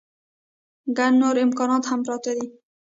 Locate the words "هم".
1.87-1.99